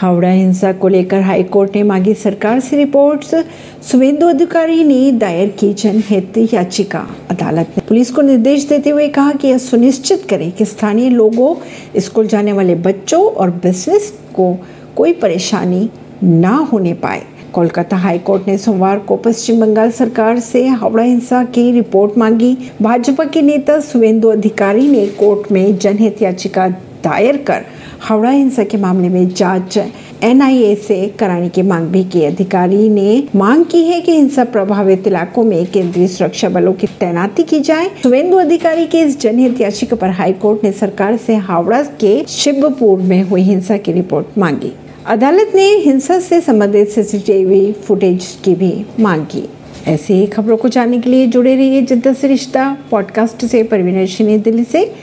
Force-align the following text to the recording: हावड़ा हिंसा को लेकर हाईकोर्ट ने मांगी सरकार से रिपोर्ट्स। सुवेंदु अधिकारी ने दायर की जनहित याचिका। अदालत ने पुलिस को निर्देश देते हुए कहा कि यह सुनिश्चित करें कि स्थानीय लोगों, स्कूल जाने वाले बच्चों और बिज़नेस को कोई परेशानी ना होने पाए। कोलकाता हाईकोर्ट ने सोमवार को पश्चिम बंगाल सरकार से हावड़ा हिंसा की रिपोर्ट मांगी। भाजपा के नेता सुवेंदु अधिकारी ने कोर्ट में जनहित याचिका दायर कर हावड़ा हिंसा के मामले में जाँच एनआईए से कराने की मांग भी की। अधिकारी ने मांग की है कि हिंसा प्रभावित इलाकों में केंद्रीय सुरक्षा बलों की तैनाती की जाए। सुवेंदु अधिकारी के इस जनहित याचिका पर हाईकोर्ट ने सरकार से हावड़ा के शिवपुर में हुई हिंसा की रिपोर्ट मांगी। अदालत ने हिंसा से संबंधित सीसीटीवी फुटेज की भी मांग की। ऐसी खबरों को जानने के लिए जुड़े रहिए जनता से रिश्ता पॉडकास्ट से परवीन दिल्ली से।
हावड़ा 0.00 0.30
हिंसा 0.30 0.72
को 0.72 0.88
लेकर 0.88 1.20
हाईकोर्ट 1.20 1.76
ने 1.76 1.82
मांगी 1.82 2.12
सरकार 2.14 2.60
से 2.60 2.76
रिपोर्ट्स। 2.76 3.34
सुवेंदु 3.82 4.26
अधिकारी 4.26 4.84
ने 4.84 5.10
दायर 5.12 5.48
की 5.48 5.72
जनहित 5.74 6.34
याचिका। 6.54 6.98
अदालत 7.30 7.68
ने 7.68 7.82
पुलिस 7.88 8.10
को 8.10 8.22
निर्देश 8.22 8.64
देते 8.64 8.90
हुए 8.90 9.08
कहा 9.08 9.32
कि 9.32 9.48
यह 9.48 9.58
सुनिश्चित 9.58 10.26
करें 10.30 10.52
कि 10.52 10.64
स्थानीय 10.64 11.08
लोगों, 11.10 11.54
स्कूल 12.00 12.26
जाने 12.26 12.52
वाले 12.52 12.74
बच्चों 12.74 13.24
और 13.24 13.50
बिज़नेस 13.50 14.10
को 14.34 14.56
कोई 14.96 15.12
परेशानी 15.12 15.90
ना 16.22 16.54
होने 16.72 16.92
पाए। 16.94 17.22
कोलकाता 17.52 17.96
हाईकोर्ट 17.96 18.48
ने 18.48 18.56
सोमवार 18.58 18.98
को 18.98 19.16
पश्चिम 19.16 19.60
बंगाल 19.60 19.90
सरकार 19.90 20.38
से 20.40 20.66
हावड़ा 20.66 21.02
हिंसा 21.02 21.42
की 21.44 21.70
रिपोर्ट 21.72 22.18
मांगी। 22.18 22.56
भाजपा 22.82 23.24
के 23.24 23.42
नेता 23.42 23.80
सुवेंदु 23.80 24.28
अधिकारी 24.28 24.88
ने 24.88 25.06
कोर्ट 25.06 25.52
में 25.52 25.78
जनहित 25.78 26.22
याचिका 26.22 26.68
दायर 27.04 27.36
कर 27.36 27.64
हावड़ा 28.00 28.30
हिंसा 28.30 28.64
के 28.64 28.76
मामले 28.76 29.08
में 29.08 29.34
जाँच 29.34 29.78
एनआईए 30.22 30.74
से 30.74 31.06
कराने 31.06 31.48
की 31.48 31.62
मांग 31.62 31.86
भी 31.86 32.04
की। 32.04 32.24
अधिकारी 32.24 32.88
ने 32.88 33.24
मांग 33.36 33.64
की 33.64 33.84
है 33.84 34.00
कि 34.00 34.12
हिंसा 34.12 34.44
प्रभावित 34.44 35.06
इलाकों 35.06 35.44
में 35.44 35.66
केंद्रीय 35.66 36.08
सुरक्षा 36.08 36.48
बलों 36.48 36.72
की 36.72 36.86
तैनाती 36.86 37.42
की 37.42 37.60
जाए। 37.60 37.90
सुवेंदु 38.02 38.36
अधिकारी 38.36 38.86
के 38.86 39.00
इस 39.00 39.20
जनहित 39.20 39.60
याचिका 39.60 39.96
पर 39.96 40.10
हाईकोर्ट 40.10 40.64
ने 40.64 40.72
सरकार 40.72 41.16
से 41.16 41.34
हावड़ा 41.34 41.82
के 41.82 42.24
शिवपुर 42.24 42.98
में 42.98 43.22
हुई 43.22 43.42
हिंसा 43.42 43.76
की 43.76 43.92
रिपोर्ट 43.92 44.38
मांगी। 44.38 44.72
अदालत 45.06 45.52
ने 45.54 45.66
हिंसा 45.66 46.20
से 46.20 46.40
संबंधित 46.40 46.88
सीसीटीवी 46.88 47.72
फुटेज 47.72 48.38
की 48.44 48.54
भी 48.54 48.84
मांग 49.00 49.22
की। 49.22 49.48
ऐसी 49.86 50.26
खबरों 50.26 50.56
को 50.56 50.68
जानने 50.68 50.98
के 50.98 51.10
लिए 51.10 51.26
जुड़े 51.26 51.56
रहिए 51.56 51.82
जनता 51.82 52.12
से 52.12 52.28
रिश्ता 52.28 52.78
पॉडकास्ट 52.90 53.44
से 53.44 53.62
परवीन 53.62 54.40
दिल्ली 54.40 54.64
से। 54.64 54.94